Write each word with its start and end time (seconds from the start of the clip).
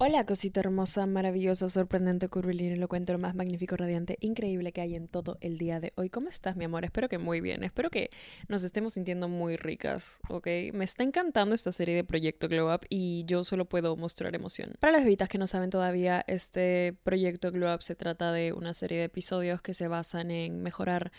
Hola, 0.00 0.24
cosita 0.24 0.60
hermosa, 0.60 1.06
maravillosa, 1.06 1.68
sorprendente, 1.68 2.28
curvilínea, 2.28 2.74
elocuente, 2.74 3.12
lo 3.12 3.18
más 3.18 3.34
magnífico, 3.34 3.76
radiante, 3.76 4.16
increíble 4.20 4.70
que 4.70 4.80
hay 4.80 4.94
en 4.94 5.08
todo 5.08 5.38
el 5.40 5.58
día 5.58 5.80
de 5.80 5.92
hoy. 5.96 6.08
¿Cómo 6.08 6.28
estás, 6.28 6.54
mi 6.54 6.66
amor? 6.66 6.84
Espero 6.84 7.08
que 7.08 7.18
muy 7.18 7.40
bien. 7.40 7.64
Espero 7.64 7.90
que 7.90 8.10
nos 8.46 8.62
estemos 8.62 8.94
sintiendo 8.94 9.26
muy 9.26 9.56
ricas, 9.56 10.20
¿ok? 10.28 10.46
Me 10.72 10.84
está 10.84 11.02
encantando 11.02 11.52
esta 11.52 11.72
serie 11.72 11.96
de 11.96 12.04
Proyecto 12.04 12.48
Glow 12.48 12.72
Up 12.72 12.86
y 12.88 13.24
yo 13.24 13.42
solo 13.42 13.64
puedo 13.64 13.96
mostrar 13.96 14.36
emoción. 14.36 14.74
Para 14.78 14.92
las 14.92 15.02
bebitas 15.02 15.28
que 15.28 15.36
no 15.38 15.48
saben 15.48 15.68
todavía, 15.68 16.24
este 16.28 16.96
Proyecto 17.02 17.50
Glow 17.50 17.74
Up 17.74 17.82
se 17.82 17.96
trata 17.96 18.30
de 18.30 18.52
una 18.52 18.74
serie 18.74 18.98
de 18.98 19.04
episodios 19.04 19.62
que 19.62 19.74
se 19.74 19.88
basan 19.88 20.30
en 20.30 20.62
mejorar 20.62 21.10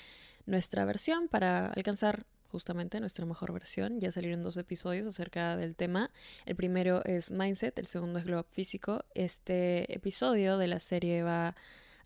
nuestra 0.46 0.86
versión 0.86 1.28
para 1.28 1.66
alcanzar 1.68 2.26
justamente 2.52 3.00
nuestra 3.00 3.26
mejor 3.26 3.54
versión. 3.54 4.00
Ya 4.00 4.12
salieron 4.12 4.44
dos 4.44 4.58
episodios 4.58 5.08
acerca 5.08 5.56
del 5.58 5.76
tema. 5.76 6.12
El 6.46 6.56
primero 6.56 7.04
es 7.06 7.32
Mindset, 7.32 7.78
el 7.80 7.86
segundo 7.86 8.20
es 8.20 8.26
Glow 8.26 8.40
Up 8.40 8.48
Físico. 8.50 9.06
Este 9.14 9.94
episodio 9.94 10.58
de 10.58 10.68
la 10.68 10.80
serie 10.80 11.24
va 11.24 11.56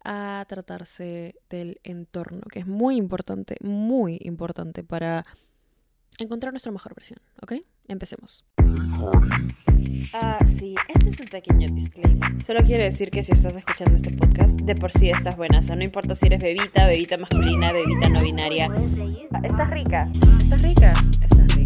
a 0.03 0.45
tratarse 0.47 1.35
del 1.49 1.79
entorno, 1.83 2.41
que 2.51 2.59
es 2.59 2.67
muy 2.67 2.97
importante, 2.97 3.55
muy 3.61 4.19
importante 4.21 4.83
para 4.83 5.25
encontrar 6.19 6.53
nuestra 6.53 6.71
mejor 6.71 6.95
versión, 6.95 7.19
¿ok? 7.41 7.53
Empecemos. 7.87 8.45
Ah, 10.13 10.37
sí, 10.59 10.75
este 10.93 11.09
es 11.09 11.19
un 11.19 11.27
pequeño 11.27 11.67
disclaimer. 11.73 12.43
Solo 12.43 12.61
quiero 12.63 12.83
decir 12.83 13.09
que 13.09 13.23
si 13.23 13.31
estás 13.31 13.55
escuchando 13.55 13.95
este 13.95 14.11
podcast, 14.11 14.59
de 14.61 14.75
por 14.75 14.91
sí 14.91 15.09
estás 15.09 15.35
buena. 15.35 15.59
O 15.59 15.61
sea, 15.61 15.75
no 15.75 15.83
importa 15.83 16.13
si 16.15 16.27
eres 16.27 16.41
bebita, 16.41 16.85
bebita 16.87 17.17
masculina, 17.17 17.71
bebita 17.71 18.09
no 18.09 18.21
binaria. 18.21 18.69
Estás 19.43 19.69
rica. 19.71 20.09
Estás 20.13 20.61
rica. 20.61 20.93
Estás 21.21 21.55
rica. 21.55 21.62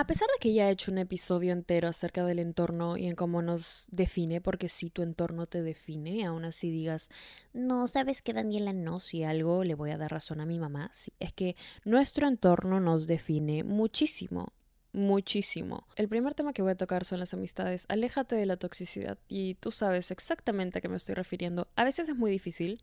A 0.00 0.06
pesar 0.06 0.28
de 0.28 0.38
que 0.40 0.54
ya 0.54 0.66
he 0.66 0.72
hecho 0.72 0.90
un 0.90 0.96
episodio 0.96 1.52
entero 1.52 1.86
acerca 1.86 2.24
del 2.24 2.38
entorno 2.38 2.96
y 2.96 3.06
en 3.06 3.14
cómo 3.14 3.42
nos 3.42 3.84
define, 3.90 4.40
porque 4.40 4.70
si 4.70 4.88
tu 4.88 5.02
entorno 5.02 5.44
te 5.44 5.62
define, 5.62 6.24
aún 6.24 6.46
así 6.46 6.70
digas, 6.70 7.10
no, 7.52 7.86
sabes 7.86 8.22
que 8.22 8.32
Daniela 8.32 8.72
no, 8.72 8.98
si 8.98 9.24
algo 9.24 9.62
le 9.62 9.74
voy 9.74 9.90
a 9.90 9.98
dar 9.98 10.10
razón 10.10 10.40
a 10.40 10.46
mi 10.46 10.58
mamá, 10.58 10.90
es 11.18 11.32
que 11.34 11.54
nuestro 11.84 12.26
entorno 12.26 12.80
nos 12.80 13.06
define 13.06 13.62
muchísimo, 13.62 14.54
muchísimo. 14.94 15.86
El 15.96 16.08
primer 16.08 16.32
tema 16.32 16.54
que 16.54 16.62
voy 16.62 16.72
a 16.72 16.76
tocar 16.78 17.04
son 17.04 17.20
las 17.20 17.34
amistades. 17.34 17.84
Aléjate 17.90 18.36
de 18.36 18.46
la 18.46 18.56
toxicidad 18.56 19.18
y 19.28 19.56
tú 19.56 19.70
sabes 19.70 20.10
exactamente 20.10 20.78
a 20.78 20.80
qué 20.80 20.88
me 20.88 20.96
estoy 20.96 21.14
refiriendo. 21.14 21.68
A 21.76 21.84
veces 21.84 22.08
es 22.08 22.16
muy 22.16 22.30
difícil, 22.30 22.80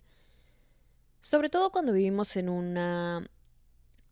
sobre 1.20 1.50
todo 1.50 1.72
cuando 1.72 1.94
vivimos 1.94 2.36
en 2.38 2.48
una 2.48 3.28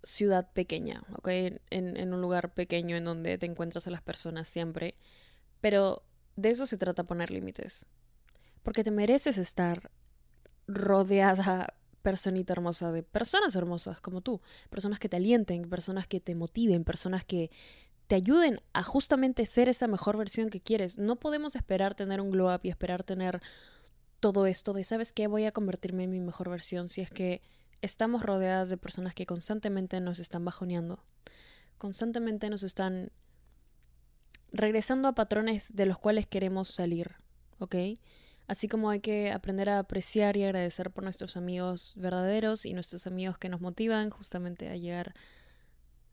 ciudad 0.06 0.50
pequeña, 0.53 1.03
¿ok? 1.17 1.28
En, 1.28 1.59
en, 1.98 2.14
un 2.14 2.22
lugar 2.22 2.53
pequeño 2.53 2.95
en 2.95 3.03
donde 3.03 3.38
te 3.38 3.45
encuentras 3.45 3.88
a 3.88 3.92
las 3.92 4.02
personas 4.02 4.47
siempre. 4.47 4.95
Pero 5.62 6.03
de 6.36 6.52
eso 6.52 6.66
se 6.66 6.78
trata 6.78 7.03
poner 7.03 7.31
límites. 7.31 7.88
Porque 8.64 8.84
te 8.84 8.92
mereces 8.92 9.38
estar 9.38 9.92
rodeada, 10.67 11.73
personita 12.02 12.53
hermosa, 12.53 12.92
de 12.92 13.03
personas 13.03 13.56
hermosas 13.56 14.00
como 14.00 14.22
tú. 14.22 14.42
Personas 14.70 15.00
que 15.00 15.09
te 15.09 15.17
alienten, 15.17 15.70
personas 15.70 16.08
que 16.08 16.19
te 16.19 16.36
motiven, 16.36 16.84
personas 16.84 17.25
que 17.25 17.50
te 18.08 18.16
ayuden 18.16 18.62
a 18.73 18.84
justamente 18.84 19.45
ser 19.45 19.69
esa 19.69 19.88
mejor 19.88 20.17
versión 20.17 20.50
que 20.50 20.62
quieres. 20.62 20.97
No 20.97 21.16
podemos 21.16 21.56
esperar 21.56 21.95
tener 21.95 22.22
un 22.22 22.31
glow 22.31 22.53
up 22.53 22.62
y 22.64 22.69
esperar 22.69 23.03
tener 23.03 23.42
todo 24.19 24.45
esto 24.45 24.73
de, 24.73 24.84
¿sabes 24.84 25.12
qué? 25.12 25.28
Voy 25.28 25.45
a 25.45 25.52
convertirme 25.52 26.03
en 26.03 26.12
mi 26.12 26.19
mejor 26.19 26.50
versión 26.50 26.90
si 26.90 27.02
es 27.02 27.09
que 27.09 27.42
estamos 27.81 28.23
rodeadas 28.23 28.70
de 28.70 28.78
personas 28.78 29.14
que 29.14 29.26
constantemente 29.26 30.00
nos 30.02 30.20
están 30.20 30.45
bajoneando, 30.45 31.04
constantemente 31.78 32.50
nos 32.50 32.64
están 32.64 33.12
regresando 34.52 35.08
a 35.08 35.16
patrones 35.16 35.76
de 35.76 35.86
los 35.86 36.00
cuales 36.00 36.28
queremos 36.28 36.70
salir, 36.70 37.16
¿ok? 37.59 37.76
Así 38.48 38.68
como 38.68 38.90
hay 38.90 39.00
que 39.00 39.31
aprender 39.31 39.70
a 39.70 39.80
apreciar 39.80 40.38
y 40.38 40.44
agradecer 40.44 40.91
por 40.91 41.03
nuestros 41.03 41.35
amigos 41.35 41.94
verdaderos 41.97 42.66
y 42.66 42.74
nuestros 42.74 43.08
amigos 43.08 43.38
que 43.38 43.50
nos 43.50 43.59
motivan 43.59 44.12
justamente 44.12 44.69
a 44.69 44.75
llegar 44.75 45.16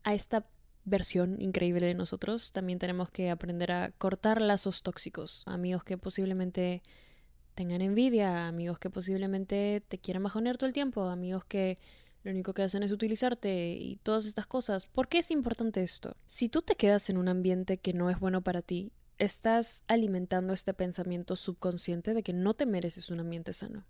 a 0.03 0.13
esta 0.13 0.45
versión 0.85 1.39
increíble 1.41 1.85
de 1.85 1.93
nosotros, 1.93 2.51
también 2.51 2.79
tenemos 2.79 3.09
que 3.09 3.29
aprender 3.29 3.71
a 3.71 3.91
cortar 3.91 4.41
lazos 4.41 4.81
tóxicos, 4.81 5.43
amigos 5.45 5.83
que 5.83 5.97
posiblemente 5.97 6.81
tengan 7.53 7.81
envidia, 7.81 8.47
amigos 8.47 8.79
que 8.79 8.89
posiblemente 8.89 9.83
te 9.87 9.97
quieran 9.97 10.23
bajonear 10.23 10.57
todo 10.57 10.67
el 10.67 10.73
tiempo, 10.73 11.03
amigos 11.03 11.45
que 11.45 11.77
lo 12.23 12.31
único 12.31 12.53
que 12.53 12.63
hacen 12.63 12.83
es 12.83 12.91
utilizarte 12.91 13.73
y 13.73 13.97
todas 13.97 14.25
estas 14.25 14.47
cosas. 14.47 14.85
¿Por 14.85 15.07
qué 15.07 15.19
es 15.19 15.31
importante 15.31 15.83
esto? 15.83 16.15
Si 16.25 16.49
tú 16.49 16.61
te 16.61 16.75
quedas 16.75 17.09
en 17.09 17.17
un 17.17 17.27
ambiente 17.27 17.77
que 17.77 17.93
no 17.93 18.09
es 18.09 18.19
bueno 18.19 18.41
para 18.41 18.61
ti, 18.61 18.91
estás 19.17 19.83
alimentando 19.87 20.53
este 20.53 20.73
pensamiento 20.73 21.35
subconsciente 21.35 22.13
de 22.13 22.23
que 22.23 22.33
no 22.33 22.53
te 22.53 22.65
mereces 22.65 23.09
un 23.09 23.19
ambiente 23.19 23.53
sano. 23.53 23.85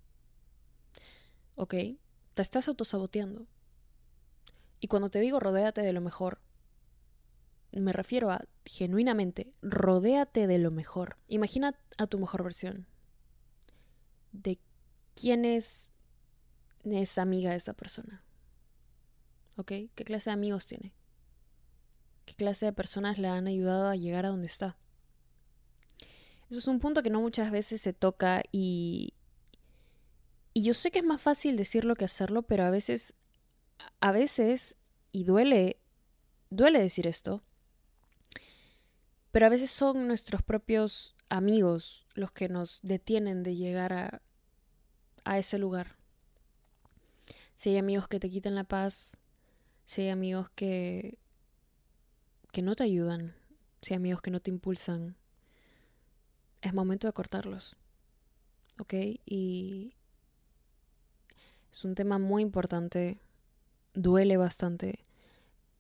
¿Ok? 1.55 1.75
Te 2.33 2.41
estás 2.41 2.67
autosaboteando. 2.67 3.45
Y 4.79 4.87
cuando 4.87 5.09
te 5.09 5.19
digo 5.19 5.39
rodéate 5.39 5.81
de 5.81 5.93
lo 5.93 6.01
mejor, 6.01 6.39
me 7.71 7.93
refiero 7.93 8.31
a 8.31 8.43
genuinamente, 8.65 9.51
rodéate 9.61 10.47
de 10.47 10.57
lo 10.57 10.71
mejor. 10.71 11.17
Imagina 11.27 11.75
a 11.97 12.07
tu 12.07 12.19
mejor 12.19 12.43
versión 12.43 12.87
de 14.33 14.59
quién 15.15 15.45
es 15.45 15.93
esa 16.83 17.21
amiga 17.21 17.51
de 17.51 17.57
esa 17.57 17.73
persona. 17.73 18.23
¿Ok? 19.55 19.71
¿Qué 19.95 20.03
clase 20.03 20.29
de 20.29 20.33
amigos 20.33 20.67
tiene? 20.67 20.93
¿Qué 22.25 22.33
clase 22.35 22.65
de 22.65 22.73
personas 22.73 23.17
le 23.17 23.27
han 23.27 23.47
ayudado 23.47 23.87
a 23.87 23.95
llegar 23.95 24.25
a 24.25 24.29
donde 24.29 24.47
está? 24.47 24.77
Eso 26.49 26.59
es 26.59 26.67
un 26.67 26.79
punto 26.79 27.03
que 27.03 27.09
no 27.09 27.21
muchas 27.21 27.51
veces 27.51 27.81
se 27.81 27.93
toca 27.93 28.43
y... 28.51 29.13
Y 30.55 30.63
yo 30.63 30.75
sé 30.75 30.91
que 30.91 30.99
es 30.99 31.05
más 31.05 31.19
fácil 31.21 31.55
decirlo 31.55 31.95
que 31.95 32.05
hacerlo, 32.05 32.43
pero 32.43 32.63
a 32.63 32.69
veces... 32.69 33.15
A 34.01 34.11
veces... 34.11 34.75
Y 35.11 35.23
duele... 35.23 35.79
Duele 36.49 36.79
decir 36.79 37.07
esto. 37.07 37.43
Pero 39.31 39.47
a 39.47 39.49
veces 39.49 39.71
son 39.71 40.07
nuestros 40.07 40.43
propios 40.43 41.15
amigos 41.33 42.05
los 42.13 42.31
que 42.31 42.47
nos 42.47 42.79
detienen 42.83 43.41
de 43.41 43.55
llegar 43.55 43.91
a, 43.91 44.21
a 45.25 45.39
ese 45.39 45.57
lugar. 45.57 45.95
Si 47.55 47.71
hay 47.71 47.77
amigos 47.77 48.07
que 48.07 48.19
te 48.19 48.29
quitan 48.29 48.53
la 48.53 48.63
paz, 48.63 49.17
si 49.83 50.03
hay 50.03 50.09
amigos 50.09 50.51
que, 50.51 51.17
que 52.51 52.61
no 52.61 52.75
te 52.75 52.83
ayudan, 52.83 53.33
si 53.81 53.93
hay 53.93 53.97
amigos 53.97 54.21
que 54.21 54.29
no 54.29 54.41
te 54.41 54.51
impulsan, 54.51 55.15
es 56.61 56.73
momento 56.73 57.07
de 57.07 57.13
cortarlos. 57.13 57.77
¿Ok? 58.79 58.93
Y 59.25 59.95
es 61.71 61.83
un 61.83 61.95
tema 61.95 62.19
muy 62.19 62.43
importante, 62.43 63.17
duele 63.95 64.37
bastante, 64.37 64.99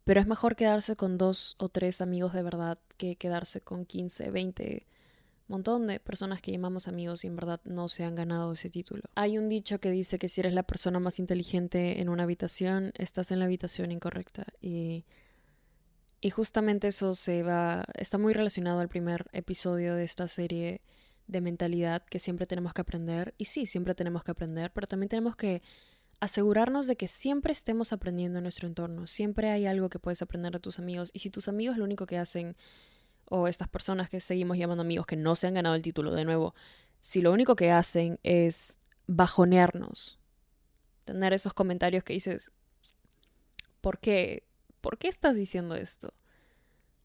pero 0.03 0.19
es 0.19 0.25
mejor 0.25 0.55
quedarse 0.55 0.95
con 0.95 1.19
dos 1.19 1.55
o 1.59 1.69
tres 1.69 2.01
amigos 2.01 2.33
de 2.33 2.41
verdad 2.41 2.79
que 2.97 3.17
quedarse 3.17 3.61
con 3.61 3.85
15, 3.85 4.31
20, 4.31 4.87
montón 5.47 5.87
de 5.87 5.99
personas 5.99 6.41
que 6.41 6.51
llamamos 6.51 6.87
amigos 6.87 7.23
y 7.23 7.27
en 7.27 7.35
verdad 7.35 7.61
no 7.65 7.89
se 7.89 8.03
han 8.03 8.15
ganado 8.15 8.53
ese 8.53 8.69
título. 8.69 9.03
Hay 9.15 9.37
un 9.37 9.49
dicho 9.49 9.79
que 9.79 9.91
dice 9.91 10.17
que 10.17 10.27
si 10.27 10.41
eres 10.41 10.53
la 10.53 10.63
persona 10.63 10.99
más 10.99 11.19
inteligente 11.19 12.01
en 12.01 12.09
una 12.09 12.23
habitación, 12.23 12.91
estás 12.95 13.31
en 13.31 13.39
la 13.39 13.45
habitación 13.45 13.91
incorrecta. 13.91 14.45
Y 14.61 15.05
y 16.23 16.29
justamente 16.29 16.87
eso 16.87 17.15
se 17.15 17.43
va 17.43 17.83
está 17.95 18.17
muy 18.17 18.31
relacionado 18.31 18.79
al 18.79 18.87
primer 18.87 19.25
episodio 19.33 19.93
de 19.93 20.05
esta 20.05 20.29
serie 20.29 20.79
de 21.27 21.41
mentalidad 21.41 22.05
que 22.05 22.17
siempre 22.17 22.47
tenemos 22.47 22.73
que 22.73 22.79
aprender. 22.79 23.33
Y 23.37 23.43
sí, 23.43 23.65
siempre 23.65 23.93
tenemos 23.93 24.23
que 24.23 24.31
aprender, 24.31 24.71
pero 24.71 24.87
también 24.87 25.09
tenemos 25.09 25.35
que 25.35 25.61
asegurarnos 26.21 26.87
de 26.87 26.95
que 26.95 27.09
siempre 27.09 27.51
estemos 27.51 27.91
aprendiendo 27.91 28.39
en 28.39 28.43
nuestro 28.43 28.69
entorno, 28.69 29.05
siempre 29.05 29.49
hay 29.49 29.65
algo 29.65 29.89
que 29.89 29.99
puedes 29.99 30.21
aprender 30.21 30.53
de 30.53 30.59
tus 30.59 30.79
amigos. 30.79 31.11
Y 31.11 31.19
si 31.19 31.29
tus 31.29 31.49
amigos 31.49 31.75
lo 31.75 31.83
único 31.83 32.05
que 32.05 32.17
hacen 32.17 32.55
o 33.29 33.47
estas 33.47 33.67
personas 33.67 34.09
que 34.09 34.19
seguimos 34.19 34.57
llamando 34.57 34.81
amigos 34.81 35.05
que 35.05 35.15
no 35.15 35.35
se 35.35 35.47
han 35.47 35.53
ganado 35.53 35.75
el 35.75 35.81
título, 35.81 36.11
de 36.11 36.25
nuevo, 36.25 36.53
si 37.01 37.21
lo 37.21 37.31
único 37.31 37.55
que 37.55 37.71
hacen 37.71 38.19
es 38.23 38.79
bajonearnos, 39.07 40.19
tener 41.05 41.33
esos 41.33 41.53
comentarios 41.53 42.03
que 42.03 42.13
dices, 42.13 42.51
¿por 43.81 43.99
qué? 43.99 44.43
¿Por 44.81 44.97
qué 44.97 45.07
estás 45.07 45.35
diciendo 45.35 45.75
esto? 45.75 46.13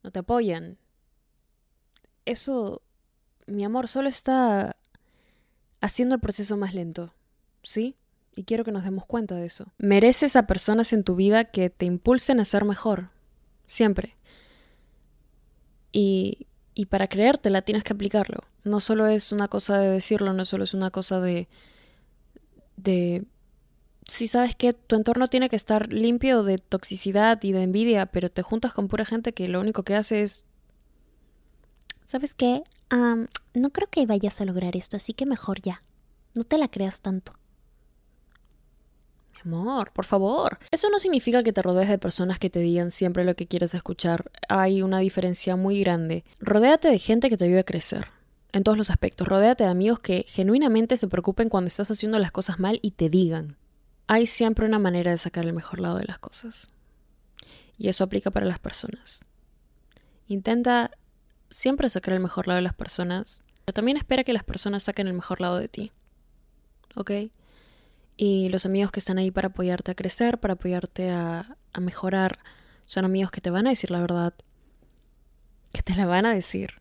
No 0.02 0.10
te 0.10 0.20
apoyan. 0.20 0.78
Eso, 2.24 2.82
mi 3.46 3.64
amor, 3.64 3.88
solo 3.88 4.08
está 4.08 4.76
haciendo 5.80 6.14
el 6.14 6.20
proceso 6.20 6.56
más 6.56 6.74
lento, 6.74 7.14
¿sí? 7.62 7.96
Y 8.34 8.44
quiero 8.44 8.64
que 8.64 8.72
nos 8.72 8.84
demos 8.84 9.06
cuenta 9.06 9.34
de 9.34 9.46
eso. 9.46 9.72
Mereces 9.78 10.36
a 10.36 10.46
personas 10.46 10.92
en 10.92 11.02
tu 11.02 11.16
vida 11.16 11.44
que 11.44 11.70
te 11.70 11.86
impulsen 11.86 12.38
a 12.40 12.44
ser 12.44 12.64
mejor, 12.64 13.10
siempre. 13.66 14.17
Y, 15.92 16.46
y 16.74 16.86
para 16.86 17.08
creértela 17.08 17.62
tienes 17.62 17.84
que 17.84 17.92
aplicarlo. 17.92 18.40
No 18.64 18.80
solo 18.80 19.06
es 19.06 19.32
una 19.32 19.48
cosa 19.48 19.78
de 19.78 19.90
decirlo, 19.90 20.32
no 20.32 20.44
solo 20.44 20.64
es 20.64 20.74
una 20.74 20.90
cosa 20.90 21.20
de, 21.20 21.48
de 22.76 23.24
si 24.08 24.26
sabes 24.26 24.56
que 24.56 24.72
tu 24.72 24.96
entorno 24.96 25.26
tiene 25.26 25.48
que 25.48 25.56
estar 25.56 25.92
limpio 25.92 26.42
de 26.42 26.58
toxicidad 26.58 27.42
y 27.42 27.52
de 27.52 27.62
envidia, 27.62 28.06
pero 28.06 28.30
te 28.30 28.42
juntas 28.42 28.72
con 28.72 28.88
pura 28.88 29.04
gente 29.04 29.34
que 29.34 29.48
lo 29.48 29.60
único 29.60 29.82
que 29.82 29.94
hace 29.94 30.22
es... 30.22 30.44
¿Sabes 32.06 32.34
qué? 32.34 32.62
no 32.90 33.70
creo 33.70 33.90
que 33.90 34.06
vayas 34.06 34.40
a 34.40 34.46
lograr 34.46 34.74
esto, 34.74 34.96
así 34.96 35.12
que 35.12 35.26
mejor 35.26 35.60
ya. 35.60 35.82
No 36.34 36.44
te 36.44 36.56
la 36.56 36.68
creas 36.68 37.02
tanto. 37.02 37.37
Amor, 39.44 39.92
por 39.92 40.04
favor. 40.04 40.58
Eso 40.70 40.90
no 40.90 40.98
significa 40.98 41.42
que 41.42 41.52
te 41.52 41.62
rodees 41.62 41.88
de 41.88 41.98
personas 41.98 42.38
que 42.38 42.50
te 42.50 42.60
digan 42.60 42.90
siempre 42.90 43.24
lo 43.24 43.34
que 43.36 43.46
quieres 43.46 43.74
escuchar. 43.74 44.30
Hay 44.48 44.82
una 44.82 44.98
diferencia 44.98 45.56
muy 45.56 45.80
grande. 45.80 46.24
Rodéate 46.40 46.88
de 46.88 46.98
gente 46.98 47.30
que 47.30 47.36
te 47.36 47.44
ayude 47.44 47.60
a 47.60 47.64
crecer. 47.64 48.08
En 48.52 48.64
todos 48.64 48.78
los 48.78 48.90
aspectos. 48.90 49.28
Rodéate 49.28 49.64
de 49.64 49.70
amigos 49.70 49.98
que 49.98 50.24
genuinamente 50.26 50.96
se 50.96 51.08
preocupen 51.08 51.48
cuando 51.48 51.68
estás 51.68 51.90
haciendo 51.90 52.18
las 52.18 52.32
cosas 52.32 52.58
mal 52.58 52.78
y 52.82 52.92
te 52.92 53.08
digan 53.08 53.56
hay 54.08 54.24
siempre 54.24 54.66
una 54.66 54.78
manera 54.78 55.10
de 55.10 55.18
sacar 55.18 55.46
el 55.46 55.52
mejor 55.52 55.80
lado 55.80 55.98
de 55.98 56.06
las 56.06 56.18
cosas. 56.18 56.68
Y 57.76 57.88
eso 57.88 58.02
aplica 58.02 58.30
para 58.30 58.46
las 58.46 58.58
personas. 58.58 59.24
Intenta 60.26 60.90
siempre 61.50 61.90
sacar 61.90 62.14
el 62.14 62.20
mejor 62.20 62.48
lado 62.48 62.56
de 62.56 62.62
las 62.62 62.74
personas, 62.74 63.42
pero 63.64 63.74
también 63.74 63.98
espera 63.98 64.24
que 64.24 64.32
las 64.32 64.44
personas 64.44 64.82
saquen 64.82 65.08
el 65.08 65.14
mejor 65.14 65.42
lado 65.42 65.58
de 65.58 65.68
ti. 65.68 65.92
¿Ok? 66.96 67.10
Y 68.18 68.50
los 68.50 68.66
amigos 68.66 68.92
que 68.92 69.00
están 69.00 69.16
ahí 69.16 69.30
para 69.30 69.48
apoyarte 69.48 69.92
a 69.92 69.94
crecer, 69.94 70.38
para 70.38 70.54
apoyarte 70.54 71.10
a, 71.10 71.56
a 71.72 71.80
mejorar, 71.80 72.38
son 72.84 73.06
amigos 73.06 73.30
que 73.30 73.40
te 73.40 73.48
van 73.48 73.66
a 73.66 73.70
decir 73.70 73.90
la 73.90 74.00
verdad, 74.00 74.34
que 75.72 75.82
te 75.82 75.94
la 75.94 76.04
van 76.04 76.26
a 76.26 76.34
decir, 76.34 76.72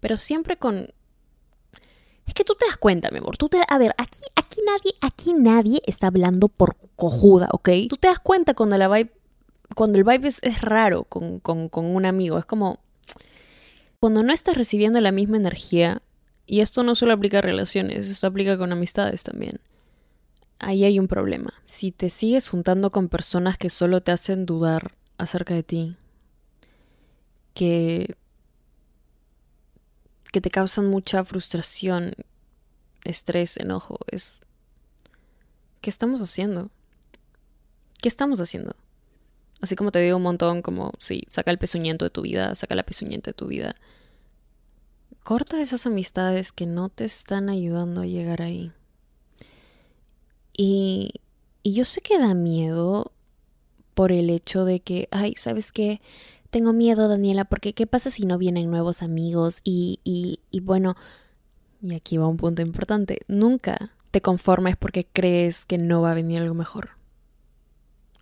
pero 0.00 0.16
siempre 0.16 0.56
con 0.56 0.88
es 2.26 2.34
que 2.34 2.44
tú 2.44 2.54
te 2.54 2.66
das 2.66 2.76
cuenta, 2.76 3.10
mi 3.10 3.18
amor. 3.18 3.36
Tú 3.36 3.48
te, 3.48 3.60
a 3.68 3.78
ver, 3.78 3.94
aquí, 3.98 4.20
aquí 4.34 4.60
nadie, 4.66 4.94
aquí 5.00 5.34
nadie 5.34 5.82
está 5.86 6.08
hablando 6.08 6.48
por 6.48 6.76
cojuda, 6.96 7.48
¿ok? 7.52 7.70
Tú 7.88 7.96
te 7.96 8.08
das 8.08 8.18
cuenta 8.18 8.54
cuando 8.54 8.76
la 8.76 8.88
vibe, 8.88 9.12
cuando 9.74 9.98
el 9.98 10.04
vibe 10.04 10.28
es, 10.28 10.60
raro 10.60 11.04
con, 11.04 11.38
con, 11.38 11.68
con 11.68 11.86
un 11.86 12.04
amigo. 12.04 12.38
Es 12.38 12.44
como 12.44 12.80
cuando 14.00 14.22
no 14.22 14.32
estás 14.32 14.56
recibiendo 14.56 15.00
la 15.00 15.12
misma 15.12 15.36
energía, 15.36 16.02
y 16.46 16.60
esto 16.60 16.82
no 16.82 16.94
solo 16.94 17.12
aplica 17.12 17.38
a 17.38 17.42
relaciones, 17.42 18.10
esto 18.10 18.26
aplica 18.26 18.58
con 18.58 18.72
amistades 18.72 19.22
también. 19.22 19.60
Ahí 20.58 20.84
hay 20.84 20.98
un 20.98 21.08
problema. 21.08 21.52
Si 21.64 21.92
te 21.92 22.10
sigues 22.10 22.48
juntando 22.48 22.90
con 22.90 23.08
personas 23.08 23.58
que 23.58 23.68
solo 23.68 24.00
te 24.00 24.12
hacen 24.12 24.46
dudar 24.46 24.92
acerca 25.18 25.54
de 25.54 25.62
ti, 25.62 25.96
que 27.54 28.16
que 30.36 30.42
te 30.42 30.50
causan 30.50 30.88
mucha 30.88 31.24
frustración, 31.24 32.12
estrés, 33.04 33.56
enojo, 33.56 34.00
es... 34.10 34.42
¿Qué 35.80 35.88
estamos 35.88 36.20
haciendo? 36.20 36.70
¿Qué 38.02 38.08
estamos 38.10 38.38
haciendo? 38.40 38.76
Así 39.62 39.76
como 39.76 39.92
te 39.92 40.00
digo 40.00 40.18
un 40.18 40.24
montón, 40.24 40.60
como, 40.60 40.92
sí, 40.98 41.22
saca 41.30 41.50
el 41.50 41.56
pezuñento 41.56 42.04
de 42.04 42.10
tu 42.10 42.20
vida, 42.20 42.54
saca 42.54 42.74
la 42.74 42.82
pezuñenta 42.82 43.30
de 43.30 43.34
tu 43.34 43.46
vida. 43.46 43.76
Corta 45.24 45.58
esas 45.58 45.86
amistades 45.86 46.52
que 46.52 46.66
no 46.66 46.90
te 46.90 47.04
están 47.04 47.48
ayudando 47.48 48.02
a 48.02 48.06
llegar 48.06 48.42
ahí. 48.42 48.72
Y, 50.56 51.20
y 51.62 51.74
yo 51.74 51.84
sé 51.84 52.00
que 52.00 52.18
da 52.18 52.34
miedo 52.34 53.12
por 53.94 54.12
el 54.12 54.30
hecho 54.30 54.64
de 54.64 54.80
que, 54.80 55.08
ay, 55.10 55.34
¿sabes 55.36 55.72
qué? 55.72 56.00
tengo 56.56 56.72
miedo, 56.72 57.08
Daniela, 57.08 57.44
porque 57.44 57.74
¿qué 57.74 57.86
pasa 57.86 58.10
si 58.10 58.24
no 58.24 58.38
vienen 58.38 58.70
nuevos 58.70 59.02
amigos? 59.02 59.58
Y, 59.62 60.00
y, 60.04 60.40
y 60.50 60.60
bueno, 60.60 60.96
y 61.82 61.94
aquí 61.94 62.16
va 62.16 62.28
un 62.28 62.38
punto 62.38 62.62
importante, 62.62 63.20
nunca 63.28 63.92
te 64.10 64.22
conformes 64.22 64.76
porque 64.76 65.06
crees 65.06 65.66
que 65.66 65.76
no 65.76 66.00
va 66.00 66.12
a 66.12 66.14
venir 66.14 66.40
algo 66.40 66.54
mejor. 66.54 66.90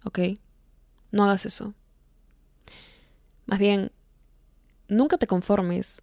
¿Ok? 0.04 0.18
No 1.12 1.24
hagas 1.24 1.46
eso. 1.46 1.74
Más 3.46 3.60
bien, 3.60 3.92
nunca 4.88 5.16
te 5.16 5.28
conformes 5.28 6.02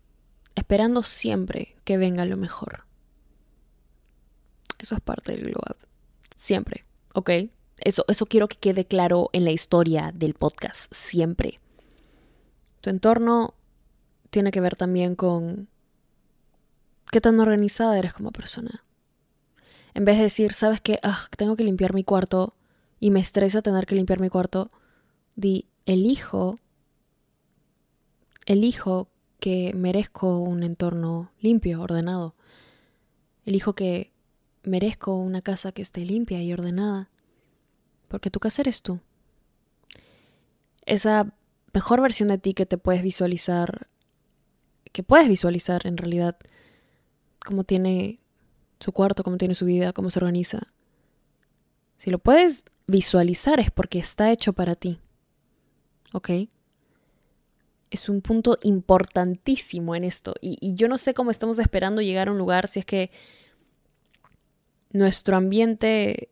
esperando 0.56 1.04
siempre 1.04 1.76
que 1.84 1.98
venga 1.98 2.24
lo 2.24 2.38
mejor. 2.38 2.86
Eso 4.80 4.96
es 4.96 5.02
parte 5.02 5.34
del 5.34 5.52
glow 5.52 5.62
up. 5.70 5.91
Siempre, 6.42 6.86
¿ok? 7.14 7.30
Eso, 7.78 8.04
eso 8.08 8.26
quiero 8.26 8.48
que 8.48 8.58
quede 8.58 8.84
claro 8.84 9.30
en 9.32 9.46
la 9.46 9.52
historia 9.52 10.12
del 10.12 10.34
podcast, 10.34 10.92
siempre. 10.92 11.60
Tu 12.82 12.90
entorno 12.90 13.54
tiene 14.32 14.50
que 14.50 14.60
ver 14.60 14.76
también 14.76 15.14
con 15.14 15.68
qué 17.12 17.22
tan 17.22 17.40
organizada 17.40 18.00
eres 18.00 18.12
como 18.14 18.32
persona. 18.32 18.84
En 19.94 20.04
vez 20.04 20.18
de 20.18 20.24
decir, 20.24 20.52
sabes 20.52 20.82
que 20.82 21.00
ah, 21.04 21.28
tengo 21.38 21.56
que 21.56 21.64
limpiar 21.64 21.94
mi 21.94 22.04
cuarto 22.04 22.56
y 23.00 23.12
me 23.12 23.20
estresa 23.20 23.62
tener 23.62 23.86
que 23.86 23.94
limpiar 23.94 24.20
mi 24.20 24.30
cuarto, 24.30 24.72
di, 25.36 25.68
elijo, 25.86 26.58
elijo 28.48 29.10
que 29.40 29.74
merezco 29.76 30.40
un 30.40 30.64
entorno 30.64 31.32
limpio, 31.40 31.84
ordenado. 31.84 32.34
Elijo 33.46 33.74
que 33.74 34.11
merezco 34.64 35.16
una 35.16 35.42
casa 35.42 35.72
que 35.72 35.82
esté 35.82 36.06
limpia 36.06 36.42
y 36.42 36.54
ordenada. 36.54 37.10
Porque 38.08 38.30
tu 38.30 38.40
casa 38.40 38.62
eres 38.62 38.82
tú. 38.82 39.00
Esa 40.86 41.34
mejor 41.74 42.02
versión 42.02 42.30
de 42.30 42.38
ti 42.38 42.54
que 42.54 42.66
te 42.66 42.78
puedes 42.78 43.02
visualizar, 43.02 43.88
que 44.92 45.04
puedes 45.04 45.28
visualizar 45.28 45.88
en 45.88 45.98
realidad 45.98 46.38
cómo 47.46 47.64
tiene 47.64 48.20
su 48.80 48.92
cuarto, 48.92 49.24
cómo 49.24 49.38
tiene 49.38 49.56
su 49.56 49.66
vida, 49.66 49.94
cómo 49.94 50.10
se 50.10 50.20
organiza. 50.20 50.74
Si 51.98 52.10
lo 52.10 52.20
puedes 52.20 52.66
visualizar 52.88 53.60
es 53.60 53.72
porque 53.72 54.00
está 54.00 54.32
hecho 54.32 54.54
para 54.54 54.76
ti. 54.76 55.00
¿Ok? 56.14 56.30
Es 57.90 58.10
un 58.10 58.22
punto 58.22 58.58
importantísimo 58.64 59.96
en 59.96 60.04
esto. 60.04 60.34
Y, 60.42 60.58
y 60.60 60.76
yo 60.76 60.88
no 60.88 60.98
sé 60.98 61.14
cómo 61.14 61.32
estamos 61.32 61.60
esperando 61.60 62.02
llegar 62.02 62.28
a 62.28 62.32
un 62.32 62.38
lugar 62.38 62.68
si 62.68 62.80
es 62.80 62.86
que 62.86 63.12
nuestro 64.92 65.36
ambiente 65.36 66.30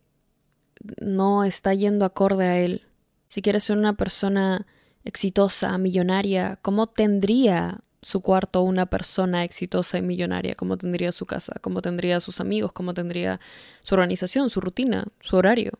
no 1.01 1.43
está 1.43 1.73
yendo 1.73 2.05
acorde 2.05 2.45
a 2.45 2.59
él. 2.59 2.85
Si 3.27 3.41
quieres 3.41 3.63
ser 3.63 3.77
una 3.77 3.93
persona 3.93 4.65
exitosa, 5.03 5.77
millonaria, 5.77 6.57
¿cómo 6.61 6.87
tendría 6.87 7.81
su 8.01 8.21
cuarto 8.21 8.61
una 8.61 8.85
persona 8.85 9.43
exitosa 9.43 9.97
y 9.97 10.01
millonaria? 10.01 10.55
¿Cómo 10.55 10.77
tendría 10.77 11.11
su 11.11 11.25
casa? 11.25 11.55
¿Cómo 11.61 11.81
tendría 11.81 12.19
sus 12.19 12.39
amigos? 12.39 12.71
¿Cómo 12.71 12.93
tendría 12.93 13.39
su 13.81 13.95
organización, 13.95 14.49
su 14.49 14.61
rutina, 14.61 15.05
su 15.19 15.35
horario? 15.35 15.73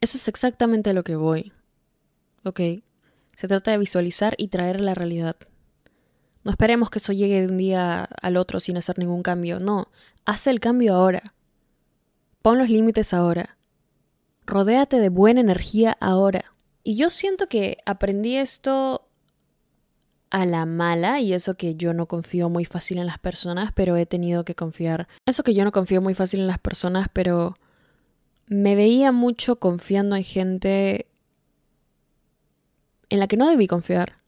Eso 0.00 0.16
es 0.16 0.28
exactamente 0.28 0.90
a 0.90 0.92
lo 0.94 1.04
que 1.04 1.16
voy. 1.16 1.52
¿Ok? 2.44 2.60
Se 3.36 3.48
trata 3.48 3.70
de 3.70 3.78
visualizar 3.78 4.34
y 4.38 4.48
traer 4.48 4.80
la 4.80 4.94
realidad. 4.94 5.36
No 6.44 6.50
esperemos 6.50 6.90
que 6.90 6.98
eso 6.98 7.12
llegue 7.12 7.40
de 7.40 7.46
un 7.46 7.56
día 7.56 8.04
al 8.04 8.36
otro 8.36 8.60
sin 8.60 8.76
hacer 8.76 8.98
ningún 8.98 9.22
cambio. 9.22 9.60
No, 9.60 9.88
haz 10.24 10.46
el 10.46 10.60
cambio 10.60 10.94
ahora. 10.94 11.34
Pon 12.42 12.58
los 12.58 12.68
límites 12.68 13.14
ahora. 13.14 13.56
Rodéate 14.46 14.98
de 14.98 15.08
buena 15.08 15.40
energía 15.40 15.96
ahora. 16.00 16.44
Y 16.82 16.96
yo 16.96 17.08
siento 17.10 17.48
que 17.48 17.78
aprendí 17.86 18.36
esto 18.36 19.08
a 20.30 20.44
la 20.44 20.66
mala 20.66 21.20
y 21.20 21.32
eso 21.32 21.54
que 21.54 21.76
yo 21.76 21.94
no 21.94 22.06
confío 22.06 22.50
muy 22.50 22.64
fácil 22.64 22.98
en 22.98 23.06
las 23.06 23.18
personas, 23.18 23.72
pero 23.72 23.96
he 23.96 24.04
tenido 24.04 24.44
que 24.44 24.54
confiar. 24.54 25.08
Eso 25.26 25.44
que 25.44 25.54
yo 25.54 25.64
no 25.64 25.72
confío 25.72 26.02
muy 26.02 26.14
fácil 26.14 26.40
en 26.40 26.48
las 26.48 26.58
personas, 26.58 27.08
pero 27.12 27.54
me 28.46 28.74
veía 28.74 29.12
mucho 29.12 29.56
confiando 29.56 30.16
en 30.16 30.24
gente 30.24 31.06
en 33.08 33.20
la 33.20 33.28
que 33.28 33.36
no 33.36 33.48
debí 33.48 33.66
confiar 33.66 34.18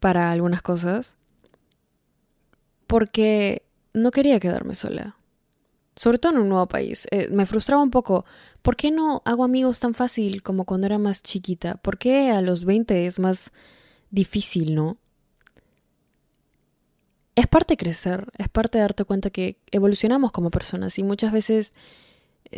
para 0.00 0.32
algunas 0.32 0.60
cosas, 0.60 1.16
porque 2.86 3.63
no 3.94 4.10
quería 4.10 4.38
quedarme 4.40 4.74
sola 4.74 5.16
sobre 5.96 6.18
todo 6.18 6.32
en 6.32 6.38
un 6.38 6.48
nuevo 6.48 6.66
país. 6.66 7.06
Eh, 7.10 7.28
me 7.30 7.46
frustraba 7.46 7.82
un 7.82 7.90
poco. 7.90 8.24
¿Por 8.62 8.76
qué 8.76 8.90
no 8.90 9.22
hago 9.24 9.44
amigos 9.44 9.80
tan 9.80 9.94
fácil 9.94 10.42
como 10.42 10.64
cuando 10.64 10.86
era 10.86 10.98
más 10.98 11.22
chiquita? 11.22 11.76
¿Por 11.76 11.98
qué 11.98 12.30
a 12.30 12.40
los 12.40 12.64
20 12.64 13.06
es 13.06 13.18
más 13.18 13.52
difícil, 14.10 14.74
no? 14.74 14.98
Es 17.36 17.46
parte 17.48 17.76
crecer, 17.76 18.26
es 18.38 18.48
parte 18.48 18.78
de 18.78 18.82
darte 18.82 19.04
cuenta 19.04 19.30
que 19.30 19.58
evolucionamos 19.72 20.30
como 20.30 20.50
personas 20.50 20.98
y 20.98 21.02
muchas 21.02 21.32
veces 21.32 21.74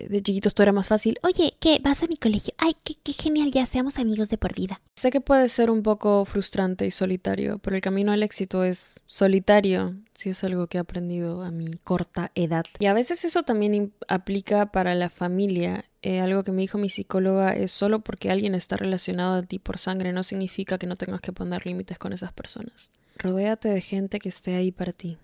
de 0.09 0.21
chiquitos 0.23 0.55
todo 0.55 0.65
era 0.65 0.73
más 0.73 0.89
fácil. 0.89 1.19
Oye, 1.23 1.55
¿qué? 1.61 1.81
¿Vas 1.83 2.03
a 2.03 2.07
mi 2.07 2.17
colegio? 2.17 2.55
Ay, 2.59 2.73
qué, 2.85 2.95
qué 3.03 3.13
genial, 3.13 3.51
ya 3.51 3.67
seamos 3.67 3.99
amigos 3.99 4.29
de 4.29 4.39
por 4.39 4.55
vida. 4.55 4.81
Sé 4.95 5.11
que 5.11 5.21
puede 5.21 5.49
ser 5.49 5.71
un 5.71 5.83
poco 5.83 6.25
frustrante 6.25 6.87
y 6.87 6.91
solitario, 6.91 7.59
pero 7.59 7.77
el 7.77 7.83
camino 7.83 8.13
al 8.13 8.23
éxito 8.23 8.65
es 8.65 9.01
solitario, 9.07 9.95
si 10.15 10.31
es 10.31 10.45
algo 10.45 10.67
que 10.67 10.79
he 10.79 10.81
aprendido 10.81 11.43
a 11.43 11.51
mi 11.51 11.79
corta 11.79 12.31
edad. 12.35 12.65
Y 12.79 12.87
a 12.87 12.95
veces 12.95 13.25
eso 13.25 13.43
también 13.43 13.93
aplica 14.09 14.73
para 14.73 14.95
la 14.95 15.11
familia. 15.11 15.85
Eh, 16.03 16.21
algo 16.21 16.45
que 16.45 16.53
me 16.53 16.63
dijo 16.63 16.79
mi 16.79 16.89
psicóloga 16.89 17.55
es 17.55 17.73
solo 17.73 18.01
porque 18.01 18.31
alguien 18.31 18.55
está 18.55 18.77
relacionado 18.77 19.35
a 19.35 19.43
ti 19.43 19.59
por 19.59 19.79
sangre 19.79 20.13
no 20.13 20.23
significa 20.23 20.79
que 20.79 20.87
no 20.87 20.97
tengas 20.97 21.21
que 21.21 21.33
poner 21.33 21.67
límites 21.67 21.99
con 21.99 22.13
esas 22.13 22.33
personas. 22.33 22.91
Rodéate 23.17 23.69
de 23.69 23.81
gente 23.81 24.19
que 24.19 24.29
esté 24.29 24.55
ahí 24.55 24.73
para 24.73 24.93
ti, 24.93 25.17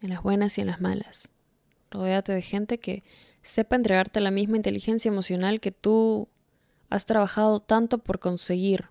en 0.00 0.10
las 0.10 0.22
buenas 0.22 0.56
y 0.58 0.60
en 0.60 0.68
las 0.68 0.80
malas 0.80 1.28
Rodéate 1.90 2.32
de 2.32 2.42
gente 2.42 2.78
que 2.78 3.02
sepa 3.42 3.76
entregarte 3.76 4.20
la 4.20 4.30
misma 4.30 4.56
inteligencia 4.56 5.08
emocional 5.08 5.60
que 5.60 5.72
tú 5.72 6.28
has 6.88 7.04
trabajado 7.04 7.60
tanto 7.60 7.98
por 7.98 8.18
conseguir. 8.18 8.88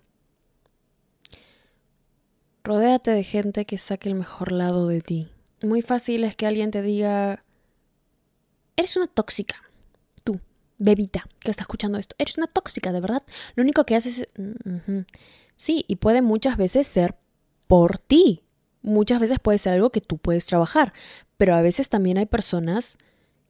Rodéate 2.62 3.10
de 3.10 3.24
gente 3.24 3.64
que 3.64 3.78
saque 3.78 4.08
el 4.08 4.14
mejor 4.14 4.52
lado 4.52 4.86
de 4.88 5.00
ti. 5.00 5.28
Muy 5.62 5.82
fácil 5.82 6.24
es 6.24 6.36
que 6.36 6.46
alguien 6.46 6.70
te 6.70 6.82
diga, 6.82 7.44
eres 8.76 8.96
una 8.96 9.06
tóxica. 9.06 9.62
Tú, 10.24 10.40
bebita, 10.78 11.26
que 11.40 11.50
está 11.50 11.62
escuchando 11.62 11.98
esto, 11.98 12.14
eres 12.18 12.36
una 12.38 12.46
tóxica, 12.46 12.92
de 12.92 13.00
verdad. 13.00 13.22
Lo 13.54 13.62
único 13.62 13.84
que 13.84 13.96
haces 13.96 14.18
es... 14.18 14.28
Sí, 15.56 15.84
y 15.88 15.96
puede 15.96 16.22
muchas 16.22 16.56
veces 16.56 16.86
ser 16.86 17.16
por 17.66 17.98
ti. 17.98 18.42
Muchas 18.82 19.20
veces 19.20 19.38
puede 19.38 19.58
ser 19.58 19.74
algo 19.74 19.90
que 19.90 20.00
tú 20.00 20.18
puedes 20.18 20.46
trabajar, 20.46 20.92
pero 21.36 21.54
a 21.54 21.62
veces 21.62 21.88
también 21.88 22.18
hay 22.18 22.26
personas 22.26 22.98